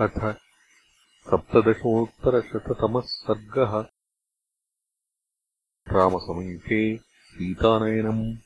अथ 0.00 0.36
सप्तदशोत्तरशततमः 1.30 3.00
सर्गः। 3.00 3.86
रामसमीपे 5.92 6.96
सीतानयनम्। 6.96 8.36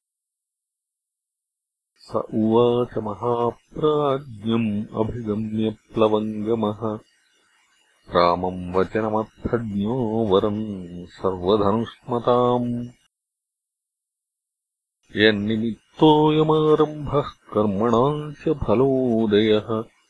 स 1.97 2.15
उवाच 2.15 2.99
महाप्राज्ञम् 2.99 4.97
अभिगम्य 4.97 5.77
प्लवङ्गमः। 5.95 6.99
रामम् 8.15 8.75
वचनमर्थज्ञो 8.75 10.27
वरम् 10.27 11.07
सर्वधनुष्मताम्। 11.07 12.89
यन्निमित्तोऽयमारम्भः 15.17 17.23
कर्मणाम् 17.23 18.35
च 18.35 18.39
फलोदयः 18.39 20.02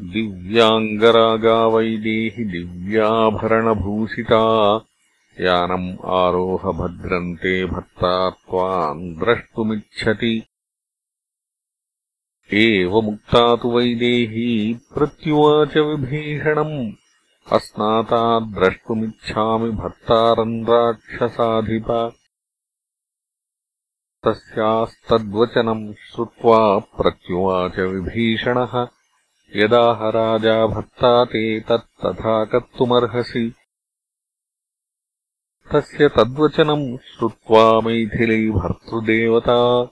दिव्याङ्गरागा 0.03 1.67
वैदेहि 1.67 2.45
दिव्याभरणभूषिता। 2.45 4.85
यानम् 5.41 5.97
आरोहभद्रन्ते 6.05 7.65
भर्ता 7.65 8.31
त्वाम् 8.31 9.15
द्रष्टुमिच्छति 9.15 10.43
एवमुक्ता 12.53 13.57
तु 13.57 13.71
वैदेही 13.71 14.75
प्रत्युवाच 14.75 15.77
विभीषणम्। 15.77 16.93
अस्नाता 17.53 18.41
द्रष्टुमिच्छामि 18.41 19.71
भर्तारम् 19.71 20.67
राक्षसाधिप। 20.67 22.13
तस्यास्तद्वचनम् 24.25 25.95
श्रुत्वा 25.95 26.79
प्रत्युवाच 26.79 27.79
विभीषणः। 27.79 28.89
यदाह 29.57 30.09
राजा 30.09 30.67
भर्ता 30.67 31.25
ते 31.25 31.61
तत्तथा 31.61 32.45
कर्तुमर्हसि 32.45 33.55
तस्य 35.73 36.09
तद्वचनम् 36.09 36.99
श्रुत्वा 36.99 37.81
मैथिली 37.81 38.51
भर्तृदेवता 38.51 39.91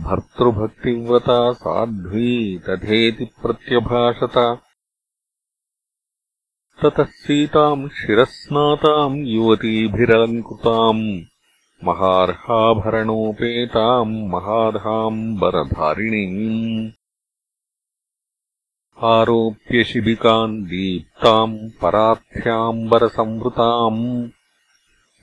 भर्तृभक्तिव्रता 0.00 1.52
साध्वी 1.52 2.58
तथेति 2.58 3.24
प्रत्यभाषत। 3.24 4.60
ततः 6.82 7.04
सीताम् 7.04 7.88
शिरस्नाताम् 7.88 9.18
युवतीभिरलङ्कृताम् 9.18 11.20
महार्हाभरणोपेताम् 11.84 14.28
महार्हाम्बरधारिणीम् 14.28 16.90
आरोप्य 19.04 19.84
शिबिकाम् 19.84 20.64
दीप्ताम् 20.64 21.70
परार्थ्याम्बरसंवृताम् 21.82 24.28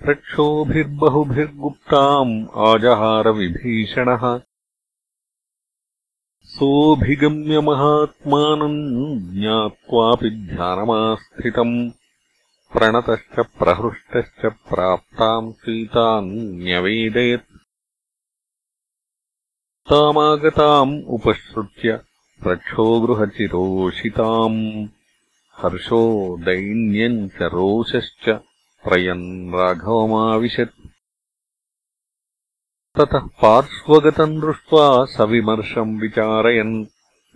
रक्षोभिर्बहुभिर्गुप्ताम् 0.10 2.46
आजहारविभीषणः 2.56 4.42
सोऽभिगम्य 6.54 7.60
महात्मानम् 7.60 9.40
ज्ञात्वापि 9.40 10.30
ध्यानमास्थितम् 10.30 11.92
प्रणतश्च 12.74 13.46
प्रहृष्टश्च 13.60 14.46
प्राप्ताम् 14.46 15.54
सीताम् 15.54 16.32
न्यवेदयत्। 16.34 17.58
तामागताम् 19.90 21.04
उपश्रुत्य 21.08 22.02
रक्षो 22.48 23.02
गृहचिरोषिताम्। 23.02 24.88
हर्षो 25.58 26.38
दैन्यम् 26.38 27.30
च 27.30 27.42
रोषश्च 27.42 28.30
प्रयन् 28.84 29.54
राघवमाविशत् 29.54 30.83
ततः 33.00 33.20
पार्श्वगतम् 33.20 34.42
दृष्ट्वा 34.42 35.06
सविमर्शम् 35.06 36.02
विचारयन्। 36.02 36.86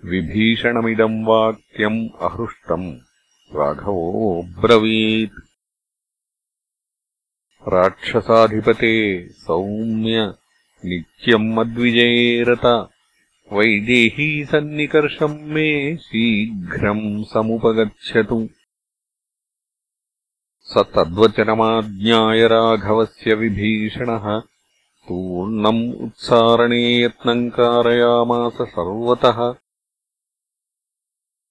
विभीषणमिदम् 0.06 1.26
वाक्यम् 1.26 2.10
अहृष्टम्। 2.22 2.98
राघवोऽब्रवीत् 3.56 5.40
राक्षसाधिपते 7.68 9.28
सौम्य 9.30 10.34
नित्यम् 10.86 11.54
मद्विजयेरत 11.54 12.66
वैदेही 13.54 14.46
सन्निकर्षम् 14.46 15.42
मे 15.42 15.98
शीघ्रम् 15.98 17.26
समुपगच्छतु। 17.26 18.50
स 20.62 20.84
तद्वचनमाज्ञाय 20.96 22.48
राघवस्य 22.48 23.34
विभीषणः 23.34 24.42
पूर्णम् 25.10 25.94
उत्सारणे 25.94 27.04
यत्नम् 27.04 27.50
कारयामास 27.50 28.54
सर्वतः। 28.54 29.56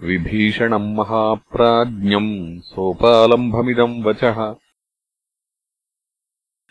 विभीषणम् 0.03 0.95
महाप्राज्ञम् 0.95 2.61
सोपालम्भमिदम् 2.61 4.05
वचः। 4.05 4.55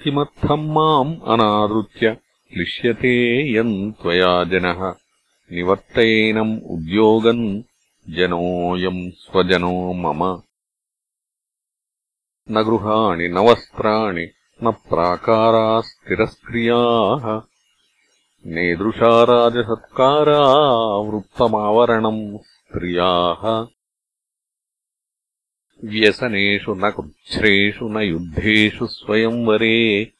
किमर्थम् 0.04 0.70
माम् 0.70 1.16
अनादृत्य 1.28 2.18
क्लिश्यते 2.54 3.58
यम् 3.58 3.92
त्वया 3.92 4.44
जनः? 4.44 4.96
निवर्तयेनम् 5.52 6.62
उद्योगम् 6.62 7.62
जनोऽयम् 8.10 9.12
स्वजनो 9.12 9.94
मम। 9.94 10.42
न 12.52 12.64
गृहाणि 12.64 13.28
न 13.28 13.38
वस्त्राणि 13.38 14.28
न 14.64 14.72
प्राकारास्तिरस्क्रियाः 14.72 17.42
नेदृशा 18.46 19.24
राजसत्कारा 19.24 20.98
वृत्तमावरणम् 20.98 22.38
स्त्रियाः। 22.38 23.68
व्यसनेषु 25.86 26.74
न 26.74 26.90
कृच्छ्रेषु 26.90 27.88
न 27.88 27.98
युद्धेषु 27.98 28.88
स्वयंवरे 28.88 30.14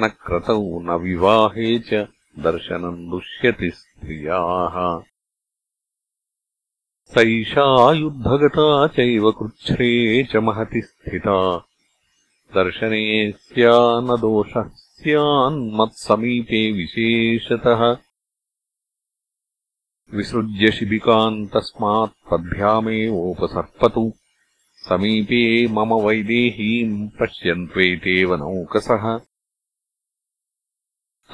न 0.00 0.08
क्रतौ 0.08 0.80
न 0.80 0.90
विवाहे 0.90 1.78
च 1.78 2.08
दर्शनम् 2.38 3.10
दुष्यति 3.10 3.70
स्त्रियाः। 3.70 5.04
सैषा 7.04 7.92
युद्धगता 7.92 8.86
चैव 8.86 9.30
कृच्छ्रे 9.30 10.24
च 10.24 10.36
महति 10.36 10.82
स्थिता 10.82 11.68
दर्शने 12.54 13.32
स्या 13.32 14.00
न 14.00 14.20
दोषः 14.20 14.70
स्यान्मत्समीपे 14.74 16.72
विशेषतः। 16.72 17.96
विसृज्य 20.14 20.72
शिबिकाम् 20.72 21.46
तस्मात् 21.46 22.30
पद्भ्यामेवोपसर्पतु 22.30 24.12
समीपे 24.76 25.66
मम 25.66 25.94
वैदेहीम् 25.94 27.08
पश्यन्त्वेतेव 27.08 28.34
नौकसः। 28.34 29.18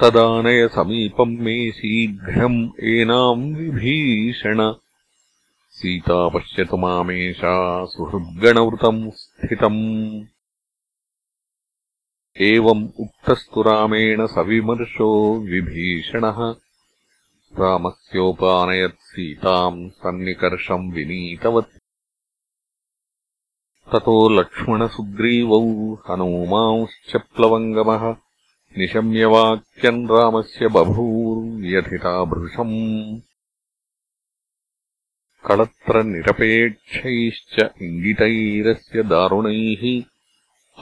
तदानय 0.01 0.69
समीपम् 0.69 1.39
मे 1.39 1.71
शीघ्रम् 1.71 2.69
एनाम् 2.81 3.57
विभीषण। 3.57 4.75
सीता 5.71 6.29
पश्यतु 6.29 6.77
मामेषा 6.77 7.85
सुहृद्गणवृतम् 7.85 9.11
स्थितम् 9.11 10.23
एवम् 12.41 12.89
उक्तस्तु 13.01 13.63
रामेण 13.63 14.27
सविमर्शो 14.27 15.39
विभीषणः। 15.39 16.55
रामस्योपानयत् 17.61 18.93
सीताम् 18.93 19.91
सन्निकर्षम् 19.91 20.93
विनीतवत्। 20.93 21.79
ततो 23.93 24.29
लक्ष्मणसुग्रीवौ 24.29 25.95
हनूमांश्च 25.95 27.17
प्लवङ्गमः। 27.17 28.17
निशम्यवाक्यम् 28.79 30.09
रामस्य 30.09 30.69
बभूर्व्यथिता 30.69 32.25
भृशम्। 32.25 33.21
कळत्रनिरपेक्षैश्च 35.47 37.71
इङ्गितैरस्य 37.83 39.03
दारुणैः 39.03 40.03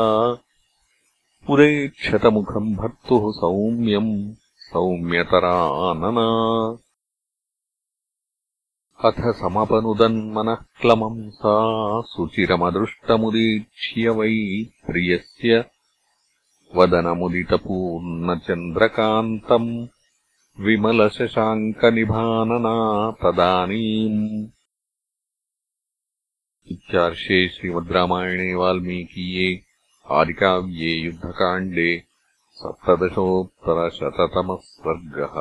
उदैक्षतमुखम् 1.51 2.77
भर्तुः 2.77 3.33
सौम्यम् 3.33 4.13
सौम्यतरानना। 4.69 6.27
अथ 9.05 9.21
समपनुदन्मनःक्लमम् 9.41 11.31
सा 11.31 11.57
सुचिरमदृष्टमुदीक्ष्य 12.03 14.09
वै 14.09 14.37
प्रियस्य 14.87 15.65
वदनमुदितपूर्णचन्द्रकान्तम् 16.77 19.71
विमलशशाङ्कनिभानना 20.65 22.77
तदानीम् 23.23 24.21
इत्यार्षे 26.71 27.39
श्रीमद् 27.55 27.93
रामायणे 27.93 28.55
वाल्मीकीये 28.55 29.49
आदिकाव्ये 30.07 30.93
युद्धकाण्डे 31.05 31.91
सप्तदशोत्तरशततमः 32.61 34.57
सर्गः 34.63 35.37